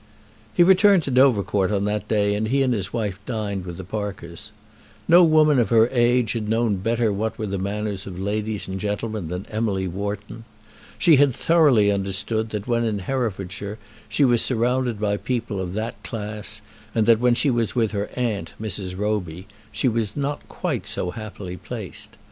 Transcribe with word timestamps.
He 0.51 0.63
returned 0.63 1.03
to 1.03 1.11
Dovercourt 1.11 1.69
on 1.69 1.85
that 1.85 2.07
day, 2.07 2.33
and 2.33 2.47
he 2.47 2.63
and 2.63 2.73
his 2.73 2.91
wife 2.91 3.19
dined 3.27 3.65
with 3.67 3.77
the 3.77 3.83
Parkers. 3.83 4.51
No 5.07 5.23
woman 5.23 5.59
of 5.59 5.69
her 5.69 5.89
age 5.89 6.31
had 6.33 6.49
known 6.49 6.77
better 6.77 7.13
what 7.13 7.37
were 7.37 7.45
the 7.45 7.59
manners 7.59 8.07
of 8.07 8.19
ladies 8.19 8.67
and 8.67 8.79
gentlemen 8.79 9.27
than 9.27 9.45
Emily 9.51 9.87
Wharton. 9.87 10.43
She 10.97 11.17
had 11.17 11.35
thoroughly 11.35 11.91
understood 11.91 12.49
that 12.49 12.65
when 12.65 12.83
in 12.83 12.97
Herefordshire 12.97 13.77
she 14.09 14.25
was 14.25 14.41
surrounded 14.41 14.99
by 14.99 15.17
people 15.17 15.61
of 15.61 15.75
that 15.75 16.01
class, 16.03 16.63
and 16.95 17.05
that 17.05 17.19
when 17.19 17.35
she 17.35 17.51
was 17.51 17.75
with 17.75 17.91
her 17.91 18.09
aunt, 18.15 18.55
Mrs. 18.59 18.97
Roby, 18.97 19.45
she 19.71 19.87
was 19.87 20.17
not 20.17 20.49
quite 20.49 20.87
so 20.87 21.11
happily 21.11 21.57
placed. 21.57 22.17